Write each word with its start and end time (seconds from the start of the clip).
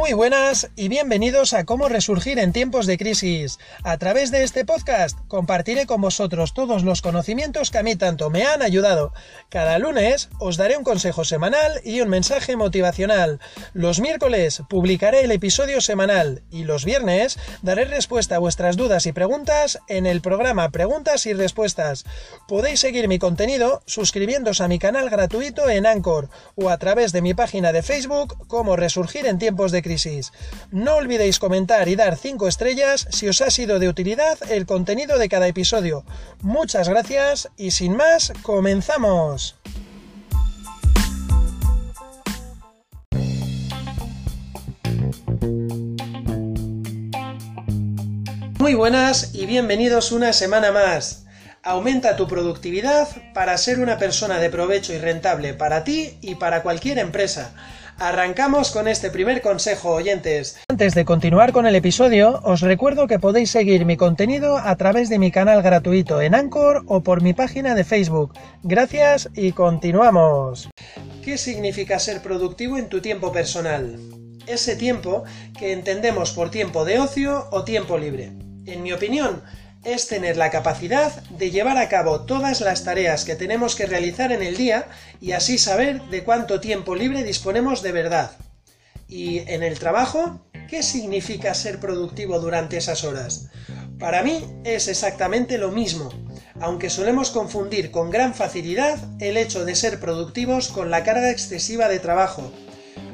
Muy 0.00 0.14
buenas 0.14 0.70
y 0.76 0.88
bienvenidos 0.88 1.52
a 1.52 1.66
Cómo 1.66 1.86
Resurgir 1.90 2.38
en 2.38 2.54
tiempos 2.54 2.86
de 2.86 2.96
crisis. 2.96 3.58
A 3.84 3.98
través 3.98 4.30
de 4.30 4.44
este 4.44 4.64
podcast 4.64 5.18
compartiré 5.28 5.84
con 5.84 6.00
vosotros 6.00 6.54
todos 6.54 6.84
los 6.84 7.02
conocimientos 7.02 7.70
que 7.70 7.76
a 7.76 7.82
mí 7.82 7.96
tanto 7.96 8.30
me 8.30 8.44
han 8.44 8.62
ayudado. 8.62 9.12
Cada 9.50 9.78
lunes 9.78 10.30
os 10.38 10.56
daré 10.56 10.78
un 10.78 10.84
consejo 10.84 11.26
semanal 11.26 11.82
y 11.84 12.00
un 12.00 12.08
mensaje 12.08 12.56
motivacional. 12.56 13.40
Los 13.74 14.00
miércoles 14.00 14.62
publicaré 14.70 15.20
el 15.20 15.32
episodio 15.32 15.82
semanal 15.82 16.44
y 16.50 16.64
los 16.64 16.86
viernes 16.86 17.38
daré 17.60 17.84
respuesta 17.84 18.36
a 18.36 18.38
vuestras 18.38 18.78
dudas 18.78 19.04
y 19.04 19.12
preguntas 19.12 19.80
en 19.86 20.06
el 20.06 20.22
programa 20.22 20.70
Preguntas 20.70 21.26
y 21.26 21.34
Respuestas. 21.34 22.06
Podéis 22.48 22.80
seguir 22.80 23.06
mi 23.06 23.18
contenido 23.18 23.82
suscribiéndose 23.84 24.64
a 24.64 24.68
mi 24.68 24.78
canal 24.78 25.10
gratuito 25.10 25.68
en 25.68 25.84
Anchor 25.84 26.30
o 26.56 26.70
a 26.70 26.78
través 26.78 27.12
de 27.12 27.20
mi 27.20 27.34
página 27.34 27.70
de 27.72 27.82
Facebook 27.82 28.48
Cómo 28.48 28.76
Resurgir 28.76 29.26
en 29.26 29.38
tiempos 29.38 29.72
de 29.72 29.82
crisis. 29.82 29.89
No 30.70 30.94
olvidéis 30.94 31.38
comentar 31.38 31.88
y 31.88 31.96
dar 31.96 32.16
5 32.16 32.46
estrellas 32.46 33.08
si 33.10 33.28
os 33.28 33.40
ha 33.40 33.50
sido 33.50 33.78
de 33.78 33.88
utilidad 33.88 34.38
el 34.50 34.64
contenido 34.64 35.18
de 35.18 35.28
cada 35.28 35.48
episodio. 35.48 36.04
Muchas 36.42 36.88
gracias 36.88 37.48
y 37.56 37.72
sin 37.72 37.96
más, 37.96 38.32
comenzamos. 38.42 39.56
Muy 48.60 48.74
buenas 48.74 49.34
y 49.34 49.46
bienvenidos 49.46 50.12
una 50.12 50.32
semana 50.32 50.70
más. 50.70 51.24
Aumenta 51.62 52.16
tu 52.16 52.28
productividad 52.28 53.08
para 53.34 53.58
ser 53.58 53.80
una 53.80 53.98
persona 53.98 54.38
de 54.38 54.50
provecho 54.50 54.92
y 54.92 54.98
rentable 54.98 55.54
para 55.54 55.82
ti 55.82 56.18
y 56.20 56.36
para 56.36 56.62
cualquier 56.62 56.98
empresa. 56.98 57.52
Arrancamos 58.00 58.70
con 58.70 58.88
este 58.88 59.10
primer 59.10 59.42
consejo, 59.42 59.90
oyentes. 59.90 60.58
Antes 60.70 60.94
de 60.94 61.04
continuar 61.04 61.52
con 61.52 61.66
el 61.66 61.74
episodio, 61.74 62.40
os 62.44 62.62
recuerdo 62.62 63.06
que 63.06 63.18
podéis 63.18 63.50
seguir 63.50 63.84
mi 63.84 63.98
contenido 63.98 64.56
a 64.56 64.74
través 64.76 65.10
de 65.10 65.18
mi 65.18 65.30
canal 65.30 65.60
gratuito 65.60 66.22
en 66.22 66.34
Anchor 66.34 66.82
o 66.86 67.02
por 67.02 67.20
mi 67.20 67.34
página 67.34 67.74
de 67.74 67.84
Facebook. 67.84 68.32
Gracias 68.62 69.28
y 69.34 69.52
continuamos. 69.52 70.70
¿Qué 71.22 71.36
significa 71.36 71.98
ser 71.98 72.22
productivo 72.22 72.78
en 72.78 72.88
tu 72.88 73.02
tiempo 73.02 73.32
personal? 73.32 74.00
Ese 74.46 74.76
tiempo 74.76 75.24
que 75.58 75.74
entendemos 75.74 76.32
por 76.32 76.50
tiempo 76.50 76.86
de 76.86 77.00
ocio 77.00 77.48
o 77.50 77.64
tiempo 77.64 77.98
libre. 77.98 78.32
En 78.64 78.82
mi 78.82 78.94
opinión, 78.94 79.42
es 79.84 80.08
tener 80.08 80.36
la 80.36 80.50
capacidad 80.50 81.22
de 81.30 81.50
llevar 81.50 81.78
a 81.78 81.88
cabo 81.88 82.22
todas 82.22 82.60
las 82.60 82.84
tareas 82.84 83.24
que 83.24 83.34
tenemos 83.34 83.74
que 83.74 83.86
realizar 83.86 84.30
en 84.30 84.42
el 84.42 84.56
día 84.56 84.88
y 85.20 85.32
así 85.32 85.56
saber 85.58 86.02
de 86.10 86.22
cuánto 86.22 86.60
tiempo 86.60 86.94
libre 86.94 87.24
disponemos 87.24 87.82
de 87.82 87.92
verdad. 87.92 88.32
Y 89.08 89.38
en 89.50 89.62
el 89.62 89.78
trabajo, 89.78 90.40
¿qué 90.68 90.82
significa 90.82 91.54
ser 91.54 91.80
productivo 91.80 92.38
durante 92.40 92.76
esas 92.76 93.04
horas? 93.04 93.48
Para 93.98 94.22
mí 94.22 94.44
es 94.64 94.88
exactamente 94.88 95.58
lo 95.58 95.70
mismo, 95.70 96.10
aunque 96.60 96.90
solemos 96.90 97.30
confundir 97.30 97.90
con 97.90 98.10
gran 98.10 98.34
facilidad 98.34 98.98
el 99.20 99.36
hecho 99.36 99.64
de 99.64 99.74
ser 99.74 99.98
productivos 99.98 100.68
con 100.68 100.90
la 100.90 101.04
carga 101.04 101.30
excesiva 101.30 101.88
de 101.88 101.98
trabajo. 101.98 102.52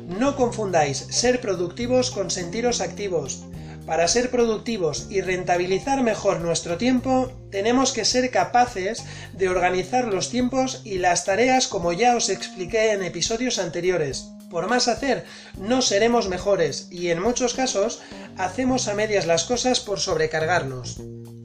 No 0.06 0.36
confundáis 0.36 0.98
ser 0.98 1.40
productivos 1.40 2.10
con 2.10 2.30
sentiros 2.30 2.80
activos. 2.80 3.44
Para 3.86 4.08
ser 4.08 4.30
productivos 4.30 5.06
y 5.10 5.20
rentabilizar 5.20 6.02
mejor 6.02 6.40
nuestro 6.40 6.76
tiempo, 6.76 7.30
tenemos 7.52 7.92
que 7.92 8.04
ser 8.04 8.32
capaces 8.32 9.04
de 9.32 9.48
organizar 9.48 10.08
los 10.08 10.28
tiempos 10.28 10.80
y 10.84 10.98
las 10.98 11.24
tareas 11.24 11.68
como 11.68 11.92
ya 11.92 12.16
os 12.16 12.28
expliqué 12.28 12.90
en 12.90 13.04
episodios 13.04 13.60
anteriores. 13.60 14.26
Por 14.50 14.68
más 14.68 14.88
hacer, 14.88 15.24
no 15.56 15.82
seremos 15.82 16.28
mejores 16.28 16.88
y 16.90 17.10
en 17.10 17.22
muchos 17.22 17.54
casos 17.54 18.00
hacemos 18.36 18.88
a 18.88 18.94
medias 18.94 19.26
las 19.26 19.44
cosas 19.44 19.78
por 19.78 20.00
sobrecargarnos. 20.00 20.96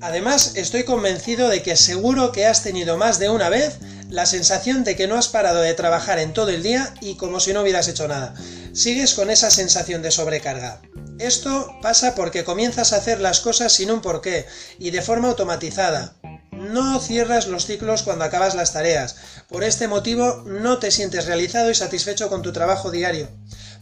Además, 0.02 0.56
estoy 0.56 0.84
convencido 0.84 1.48
de 1.48 1.62
que 1.62 1.76
seguro 1.76 2.32
que 2.32 2.48
has 2.48 2.64
tenido 2.64 2.98
más 2.98 3.20
de 3.20 3.30
una 3.30 3.50
vez 3.50 3.78
la 4.10 4.26
sensación 4.26 4.84
de 4.84 4.96
que 4.96 5.08
no 5.08 5.16
has 5.16 5.28
parado 5.28 5.62
de 5.62 5.76
trabajar 5.76 6.18
en 6.18 6.34
todo 6.34 6.50
el 6.50 6.64
día 6.64 6.94
y 7.02 7.16
como 7.16 7.40
si 7.40 7.54
no 7.54 7.62
hubieras 7.62 7.88
hecho 7.88 8.08
nada. 8.08 8.34
Sigues 8.74 9.14
con 9.14 9.30
esa 9.30 9.52
sensación 9.52 10.02
de 10.02 10.10
sobrecarga. 10.10 10.82
Esto 11.22 11.78
pasa 11.84 12.16
porque 12.16 12.44
comienzas 12.44 12.94
a 12.94 12.96
hacer 12.96 13.22
las 13.22 13.42
cosas 13.42 13.72
sin 13.72 13.92
un 13.92 14.02
porqué 14.02 14.48
y 14.80 14.90
de 14.90 15.04
forma 15.04 15.28
automatizada. 15.28 16.16
No 16.52 17.00
cierras 17.00 17.46
los 17.46 17.68
ciclos 17.68 18.02
cuando 18.02 18.26
acabas 18.26 18.56
las 18.56 18.74
tareas. 18.74 19.18
Por 19.48 19.64
este 19.64 19.88
motivo 19.88 20.44
no 20.48 20.80
te 20.80 20.90
sientes 20.90 21.28
realizado 21.28 21.70
y 21.70 21.76
satisfecho 21.76 22.28
con 22.28 22.42
tu 22.42 22.52
trabajo 22.52 22.90
diario. 22.90 23.30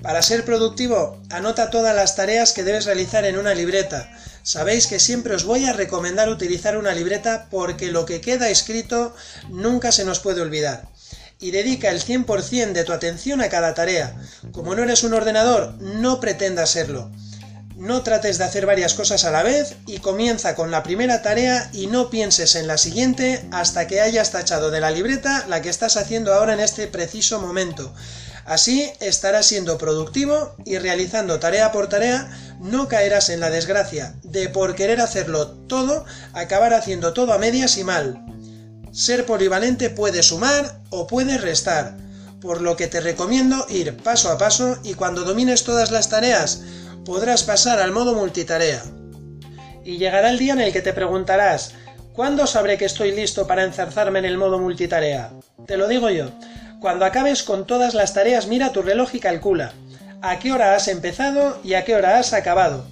Para 0.02 0.22
ser 0.22 0.44
productivo, 0.44 1.18
anota 1.30 1.70
todas 1.70 1.96
las 1.96 2.18
tareas 2.18 2.52
que 2.52 2.66
debes 2.66 2.84
realizar 2.84 3.24
en 3.24 3.38
una 3.38 3.54
libreta. 3.54 4.12
Sabéis 4.44 4.88
que 4.88 5.00
siempre 5.00 5.34
os 5.34 5.46
voy 5.46 5.66
a 5.66 5.72
recomendar 5.72 6.28
utilizar 6.28 6.78
una 6.78 6.92
libreta 6.92 7.48
porque 7.50 7.90
lo 7.90 8.06
que 8.06 8.20
queda 8.20 8.50
escrito 8.50 9.16
nunca 9.48 9.94
se 9.94 10.04
nos 10.04 10.20
puede 10.20 10.42
olvidar 10.42 10.90
y 11.40 11.52
dedica 11.52 11.90
el 11.90 12.04
100% 12.04 12.74
de 12.74 12.84
tu 12.84 12.92
atención 12.92 13.42
a 13.42 13.48
cada 13.48 13.74
tarea. 13.74 14.14
Como 14.52 14.76
no 14.76 14.84
eres 14.84 15.04
un 15.04 15.14
ordenador, 15.14 15.74
no 15.80 16.20
pretendas 16.20 16.72
serlo. 16.72 17.10
No 17.80 18.04
trates 18.04 18.38
de 18.38 18.44
hacer 18.44 18.66
varias 18.66 18.94
cosas 18.94 19.24
a 19.24 19.32
la 19.32 19.42
vez 19.42 19.78
y 19.88 20.00
comienza 20.00 20.54
con 20.54 20.70
la 20.70 20.84
primera 20.84 21.22
tarea 21.22 21.70
y 21.72 21.88
no 21.88 22.10
pienses 22.10 22.56
en 22.56 22.68
la 22.68 22.78
siguiente 22.78 23.48
hasta 23.52 23.88
que 23.88 24.02
hayas 24.02 24.32
tachado 24.32 24.70
de 24.70 24.82
la 24.82 24.92
libreta 24.92 25.46
la 25.48 25.62
que 25.62 25.70
estás 25.70 25.96
haciendo 25.96 26.34
ahora 26.34 26.54
en 26.54 26.60
este 26.60 26.88
preciso 26.88 27.40
momento. 27.40 27.94
Así 28.44 28.92
estarás 29.00 29.46
siendo 29.46 29.78
productivo 29.78 30.58
y 30.66 30.78
realizando 30.78 31.40
tarea 31.40 31.72
por 31.72 31.88
tarea 31.88 32.30
no 32.60 32.90
caerás 32.90 33.30
en 33.30 33.40
la 33.40 33.50
desgracia 33.50 34.14
de 34.24 34.50
por 34.50 34.76
querer 34.76 35.00
hacerlo 35.00 35.48
todo 35.48 36.04
acabar 36.34 36.74
haciendo 36.74 37.14
todo 37.14 37.32
a 37.32 37.38
medias 37.38 37.78
y 37.78 37.86
mal. 37.86 38.26
Ser 38.92 39.26
polivalente 39.26 39.90
puede 39.90 40.22
sumar 40.22 40.82
o 40.90 41.08
puede 41.08 41.38
restar, 41.38 41.96
por 42.42 42.60
lo 42.60 42.76
que 42.76 42.88
te 42.88 43.00
recomiendo 43.00 43.66
ir 43.70 43.96
paso 43.96 44.30
a 44.32 44.38
paso 44.38 44.78
y 44.84 44.96
cuando 44.96 45.24
domines 45.24 45.64
todas 45.64 45.92
las 45.92 46.10
tareas 46.10 46.60
podrás 47.06 47.44
pasar 47.44 47.80
al 47.80 47.92
modo 47.92 48.14
multitarea. 48.14 48.82
Y 49.84 49.98
llegará 49.98 50.30
el 50.30 50.38
día 50.38 50.54
en 50.54 50.62
el 50.62 50.74
que 50.74 50.82
te 50.82 50.94
preguntarás, 50.94 51.74
¿cuándo 52.14 52.48
sabré 52.48 52.78
que 52.78 52.86
estoy 52.86 53.12
listo 53.12 53.48
para 53.48 53.64
enzarzarme 53.64 54.20
en 54.20 54.26
el 54.26 54.38
modo 54.38 54.60
multitarea? 54.60 55.32
Te 55.66 55.78
lo 55.78 55.88
digo 55.88 56.10
yo. 56.10 56.32
Cuando 56.80 57.06
acabes 57.06 57.44
con 57.44 57.66
todas 57.66 57.94
las 57.94 58.14
tareas, 58.14 58.48
mira 58.48 58.72
tu 58.72 58.82
reloj 58.82 59.14
y 59.16 59.20
calcula 59.20 59.74
a 60.22 60.40
qué 60.40 60.52
hora 60.52 60.76
has 60.76 60.88
empezado 60.88 61.60
y 61.64 61.74
a 61.74 61.86
qué 61.86 61.96
hora 61.96 62.20
has 62.20 62.34
acabado. 62.34 62.86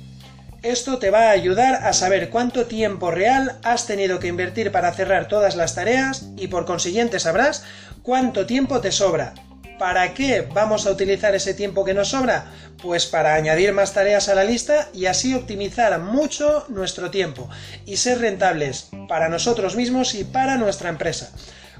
Esto 0.64 0.98
te 0.98 1.12
va 1.12 1.28
a 1.28 1.32
ayudar 1.32 1.76
a 1.76 1.94
saber 1.94 2.30
cuánto 2.30 2.66
tiempo 2.66 3.12
real 3.12 3.58
has 3.64 3.86
tenido 3.86 4.20
que 4.20 4.28
invertir 4.28 4.72
para 4.72 4.92
cerrar 4.94 5.28
todas 5.28 5.56
las 5.56 5.76
tareas 5.76 6.26
y 6.36 6.48
por 6.48 6.66
consiguiente 6.66 7.20
sabrás 7.20 7.64
cuánto 8.02 8.46
tiempo 8.46 8.82
te 8.82 8.92
sobra 8.92 9.34
¿Para 9.80 10.16
qué 10.16 10.42
vamos 10.42 10.88
a 10.88 10.92
utilizar 10.92 11.36
ese 11.36 11.54
tiempo 11.54 11.86
que 11.86 11.94
nos 11.94 12.10
sobra? 12.10 12.52
Pues 12.82 13.06
para 13.06 13.36
añadir 13.36 13.74
más 13.74 13.94
tareas 13.94 14.28
a 14.28 14.34
la 14.34 14.44
lista 14.44 14.90
y 14.92 15.06
así 15.06 15.36
optimizar 15.36 16.00
mucho 16.00 16.66
nuestro 16.70 17.12
tiempo 17.12 17.48
y 17.86 17.98
ser 17.98 18.20
rentables 18.20 18.90
para 19.08 19.30
nosotros 19.30 19.76
mismos 19.76 20.16
y 20.16 20.24
para 20.24 20.58
nuestra 20.58 20.90
empresa. 20.90 21.32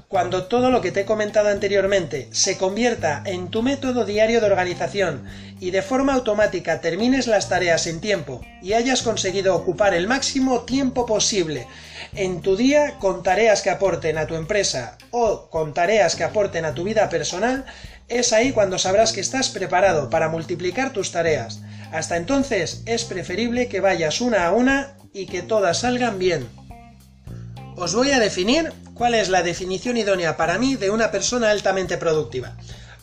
Cuando 0.06 0.44
todo 0.44 0.70
lo 0.70 0.80
que 0.80 0.92
te 0.92 1.00
he 1.00 1.04
comentado 1.04 1.48
anteriormente 1.48 2.28
se 2.30 2.56
convierta 2.56 3.22
en 3.26 3.48
tu 3.48 3.62
método 3.62 4.04
diario 4.04 4.40
de 4.40 4.46
organización 4.46 5.24
y 5.60 5.70
de 5.70 5.82
forma 5.82 6.14
automática 6.14 6.80
termines 6.80 7.26
las 7.26 7.48
tareas 7.48 7.86
en 7.86 8.00
tiempo 8.00 8.40
y 8.62 8.74
hayas 8.74 9.02
conseguido 9.02 9.54
ocupar 9.54 9.94
el 9.94 10.06
máximo 10.06 10.62
tiempo 10.62 11.06
posible 11.06 11.66
en 12.14 12.40
tu 12.40 12.56
día 12.56 12.98
con 12.98 13.22
tareas 13.22 13.62
que 13.62 13.70
aporten 13.70 14.18
a 14.18 14.26
tu 14.26 14.34
empresa 14.34 14.96
o 15.10 15.48
con 15.50 15.74
tareas 15.74 16.16
que 16.16 16.24
aporten 16.24 16.64
a 16.64 16.74
tu 16.74 16.84
vida 16.84 17.08
personal, 17.08 17.64
es 18.08 18.32
ahí 18.32 18.52
cuando 18.52 18.78
sabrás 18.78 19.12
que 19.12 19.20
estás 19.20 19.50
preparado 19.50 20.08
para 20.10 20.28
multiplicar 20.28 20.92
tus 20.92 21.12
tareas. 21.12 21.60
Hasta 21.92 22.16
entonces 22.16 22.82
es 22.86 23.04
preferible 23.04 23.68
que 23.68 23.80
vayas 23.80 24.20
una 24.20 24.46
a 24.46 24.52
una 24.52 24.96
y 25.12 25.26
que 25.26 25.42
todas 25.42 25.80
salgan 25.80 26.18
bien. 26.18 26.48
Os 27.76 27.94
voy 27.94 28.10
a 28.10 28.18
definir 28.18 28.72
cuál 28.94 29.14
es 29.14 29.28
la 29.28 29.42
definición 29.42 29.96
idónea 29.96 30.36
para 30.36 30.58
mí 30.58 30.74
de 30.76 30.90
una 30.90 31.10
persona 31.10 31.50
altamente 31.50 31.96
productiva. 31.96 32.56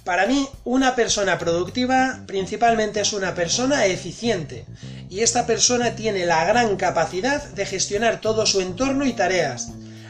Para 0.05 0.27
mí, 0.27 0.47
una 0.65 0.95
persona 0.95 1.39
productiva 1.39 2.21
principalmente 2.27 3.01
es 3.01 3.11
una 3.11 3.33
persona 3.33 3.87
eficiente, 3.87 4.67
y 5.09 5.21
esta 5.21 5.47
persona 5.47 5.95
tiene 5.95 6.27
la 6.27 6.45
gran 6.45 6.77
capacidad 6.77 7.43
de 7.43 7.65
gestionar 7.65 8.21
todo 8.21 8.45
su 8.45 8.61
entorno 8.61 9.03
y 9.05 9.13
tareas. 9.13 9.69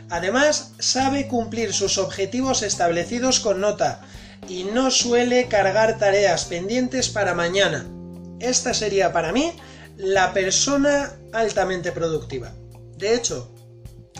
Además, 0.10 0.74
sabe 0.80 1.28
cumplir 1.28 1.72
sus 1.72 1.98
objetivos 1.98 2.62
establecidos 2.62 3.40
con 3.40 3.62
nota, 3.62 4.02
y 4.50 4.66
no 4.66 4.92
suele 4.92 5.48
cargar 5.48 5.98
tareas 5.98 6.44
pendientes 6.44 7.08
para 7.08 7.34
mañana. 7.34 7.88
Esta 8.42 8.74
sería 8.74 9.14
para 9.14 9.32
mí 9.32 9.54
la 9.96 10.34
persona 10.34 11.14
altamente 11.32 11.94
productiva. 11.94 12.52
De 12.98 13.16
hecho, 13.16 13.50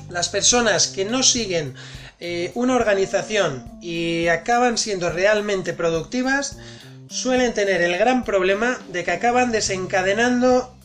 las 0.10 0.30
personas 0.30 0.88
que 0.88 1.04
no 1.04 1.22
siguen 1.22 1.76
eh, 2.20 2.52
una 2.56 2.76
organización 2.76 3.66
y 3.82 4.28
acaban 4.28 4.78
siendo 4.78 5.10
realmente 5.10 5.74
productivas 5.74 6.58
suelen 7.10 7.54
tener 7.54 7.82
el 7.82 7.98
gran 7.98 8.24
problema 8.24 8.80
de 8.90 9.04
que 9.04 9.12
acaban 9.12 9.52
desencadenando 9.52 10.76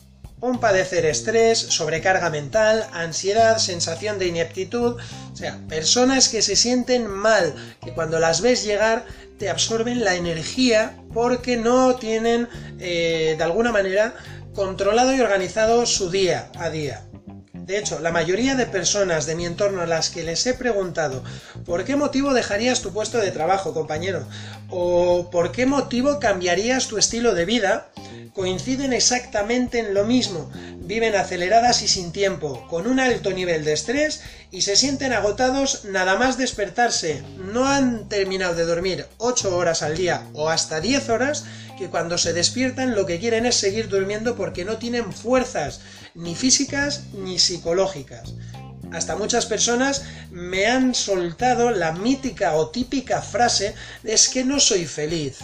un 0.41 0.59
padecer 0.59 1.05
estrés, 1.05 1.59
sobrecarga 1.59 2.29
mental, 2.29 2.87
ansiedad, 2.93 3.59
sensación 3.59 4.17
de 4.17 4.27
ineptitud, 4.27 4.97
o 5.31 5.35
sea, 5.35 5.59
personas 5.69 6.29
que 6.29 6.41
se 6.41 6.55
sienten 6.55 7.07
mal, 7.07 7.53
que 7.83 7.93
cuando 7.93 8.19
las 8.19 8.41
ves 8.41 8.63
llegar 8.63 9.05
te 9.37 9.49
absorben 9.49 10.03
la 10.03 10.15
energía 10.15 10.97
porque 11.13 11.57
no 11.57 11.95
tienen 11.95 12.49
eh, 12.79 13.35
de 13.37 13.43
alguna 13.43 13.71
manera 13.71 14.15
controlado 14.55 15.15
y 15.15 15.21
organizado 15.21 15.85
su 15.85 16.09
día 16.09 16.51
a 16.55 16.69
día. 16.69 17.05
De 17.65 17.77
hecho, 17.77 17.99
la 17.99 18.11
mayoría 18.11 18.55
de 18.55 18.65
personas 18.65 19.25
de 19.25 19.35
mi 19.35 19.45
entorno 19.45 19.81
a 19.81 19.85
las 19.85 20.09
que 20.09 20.23
les 20.23 20.45
he 20.47 20.53
preguntado 20.53 21.23
¿por 21.65 21.83
qué 21.85 21.95
motivo 21.95 22.33
dejarías 22.33 22.81
tu 22.81 22.91
puesto 22.91 23.19
de 23.19 23.31
trabajo, 23.31 23.73
compañero? 23.73 24.25
¿O 24.69 25.29
por 25.29 25.51
qué 25.51 25.65
motivo 25.65 26.19
cambiarías 26.19 26.87
tu 26.87 26.97
estilo 26.97 27.35
de 27.35 27.45
vida? 27.45 27.87
Coinciden 28.33 28.93
exactamente 28.93 29.79
en 29.79 29.93
lo 29.93 30.05
mismo. 30.05 30.51
Viven 30.77 31.15
aceleradas 31.15 31.81
y 31.81 31.87
sin 31.87 32.11
tiempo, 32.11 32.65
con 32.69 32.87
un 32.87 32.99
alto 32.99 33.31
nivel 33.31 33.63
de 33.63 33.73
estrés 33.73 34.21
y 34.51 34.61
se 34.61 34.75
sienten 34.75 35.13
agotados 35.13 35.85
nada 35.85 36.17
más 36.17 36.37
despertarse. 36.37 37.23
No 37.51 37.65
han 37.67 38.09
terminado 38.09 38.55
de 38.55 38.65
dormir 38.65 39.05
8 39.17 39.55
horas 39.55 39.81
al 39.81 39.97
día 39.97 40.25
o 40.33 40.49
hasta 40.49 40.81
10 40.81 41.09
horas 41.09 41.45
que 41.77 41.89
cuando 41.89 42.17
se 42.17 42.33
despiertan 42.33 42.95
lo 42.95 43.05
que 43.05 43.19
quieren 43.19 43.45
es 43.45 43.55
seguir 43.55 43.89
durmiendo 43.89 44.35
porque 44.35 44.65
no 44.65 44.77
tienen 44.77 45.11
fuerzas 45.13 45.81
ni 46.13 46.35
físicas 46.35 47.03
ni 47.13 47.39
psicológicas. 47.39 48.33
Hasta 48.91 49.15
muchas 49.15 49.45
personas 49.45 50.03
me 50.31 50.67
han 50.67 50.93
soltado 50.93 51.71
la 51.71 51.93
mítica 51.93 52.55
o 52.55 52.69
típica 52.69 53.21
frase 53.21 53.73
es 54.03 54.27
que 54.27 54.43
no 54.43 54.59
soy 54.59 54.85
feliz. 54.85 55.39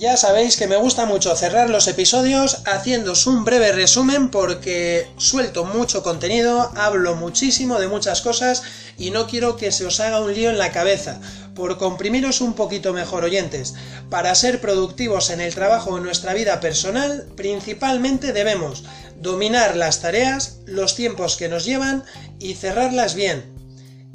Ya 0.00 0.16
sabéis 0.16 0.56
que 0.56 0.66
me 0.66 0.78
gusta 0.78 1.04
mucho 1.04 1.36
cerrar 1.36 1.68
los 1.68 1.86
episodios 1.86 2.62
haciéndos 2.64 3.26
un 3.26 3.44
breve 3.44 3.70
resumen 3.70 4.30
porque 4.30 5.06
suelto 5.18 5.66
mucho 5.66 6.02
contenido, 6.02 6.72
hablo 6.74 7.16
muchísimo 7.16 7.78
de 7.78 7.86
muchas 7.86 8.22
cosas 8.22 8.62
y 8.96 9.10
no 9.10 9.26
quiero 9.26 9.58
que 9.58 9.70
se 9.70 9.84
os 9.84 10.00
haga 10.00 10.22
un 10.22 10.32
lío 10.32 10.48
en 10.48 10.56
la 10.56 10.72
cabeza. 10.72 11.20
Por 11.54 11.76
comprimiros 11.76 12.40
un 12.40 12.54
poquito 12.54 12.94
mejor 12.94 13.24
oyentes, 13.24 13.74
para 14.08 14.34
ser 14.34 14.62
productivos 14.62 15.28
en 15.28 15.42
el 15.42 15.54
trabajo 15.54 15.90
o 15.90 15.98
en 15.98 16.04
nuestra 16.04 16.32
vida 16.32 16.60
personal, 16.60 17.26
principalmente 17.36 18.32
debemos 18.32 18.84
dominar 19.16 19.76
las 19.76 20.00
tareas, 20.00 20.60
los 20.64 20.94
tiempos 20.94 21.36
que 21.36 21.50
nos 21.50 21.66
llevan 21.66 22.04
y 22.38 22.54
cerrarlas 22.54 23.14
bien. 23.14 23.44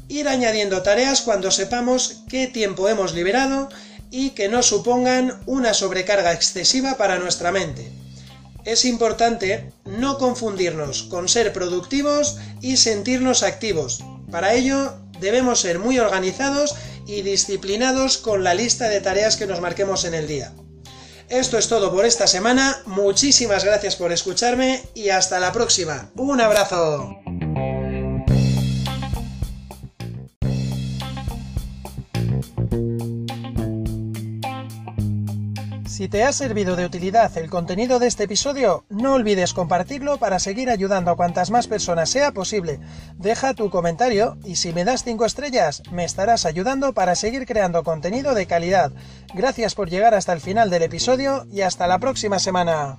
Ir 0.07 0.29
añadiendo 0.29 0.81
tareas 0.81 1.21
cuando 1.21 1.51
sepamos 1.51 2.23
qué 2.27 2.47
tiempo 2.47 2.89
hemos 2.89 3.13
liberado 3.13 3.69
y 4.17 4.29
que 4.29 4.47
no 4.47 4.63
supongan 4.63 5.41
una 5.45 5.73
sobrecarga 5.73 6.31
excesiva 6.31 6.95
para 6.95 7.19
nuestra 7.19 7.51
mente. 7.51 7.91
Es 8.63 8.85
importante 8.85 9.73
no 9.83 10.17
confundirnos 10.17 11.03
con 11.03 11.27
ser 11.27 11.51
productivos 11.51 12.37
y 12.61 12.77
sentirnos 12.77 13.43
activos. 13.43 14.05
Para 14.31 14.53
ello 14.53 14.93
debemos 15.19 15.59
ser 15.59 15.79
muy 15.79 15.99
organizados 15.99 16.75
y 17.05 17.23
disciplinados 17.23 18.17
con 18.17 18.45
la 18.45 18.53
lista 18.53 18.87
de 18.87 19.01
tareas 19.01 19.35
que 19.35 19.47
nos 19.47 19.59
marquemos 19.59 20.05
en 20.05 20.13
el 20.13 20.27
día. 20.27 20.53
Esto 21.27 21.57
es 21.57 21.67
todo 21.67 21.91
por 21.91 22.05
esta 22.05 22.25
semana, 22.25 22.83
muchísimas 22.85 23.65
gracias 23.65 23.97
por 23.97 24.13
escucharme 24.13 24.81
y 24.93 25.09
hasta 25.09 25.41
la 25.41 25.51
próxima. 25.51 26.09
Un 26.15 26.39
abrazo. 26.39 27.24
Si 35.95 36.09
te 36.09 36.25
ha 36.25 36.33
servido 36.33 36.75
de 36.75 36.83
utilidad 36.83 37.37
el 37.37 37.49
contenido 37.49 37.99
de 37.99 38.07
este 38.07 38.25
episodio, 38.25 38.83
no 38.89 39.13
olvides 39.13 39.53
compartirlo 39.53 40.17
para 40.17 40.39
seguir 40.39 40.69
ayudando 40.69 41.09
a 41.09 41.15
cuantas 41.15 41.51
más 41.51 41.67
personas 41.67 42.09
sea 42.09 42.33
posible. 42.33 42.81
Deja 43.17 43.53
tu 43.53 43.69
comentario 43.69 44.37
y 44.43 44.57
si 44.57 44.73
me 44.73 44.83
das 44.83 45.05
5 45.05 45.23
estrellas, 45.23 45.83
me 45.93 46.03
estarás 46.03 46.45
ayudando 46.45 46.91
para 46.91 47.15
seguir 47.15 47.45
creando 47.45 47.85
contenido 47.85 48.33
de 48.33 48.45
calidad. 48.45 48.91
Gracias 49.33 49.73
por 49.73 49.89
llegar 49.89 50.13
hasta 50.15 50.33
el 50.33 50.41
final 50.41 50.69
del 50.69 50.83
episodio 50.83 51.47
y 51.49 51.61
hasta 51.61 51.87
la 51.87 51.97
próxima 51.97 52.39
semana. 52.39 52.97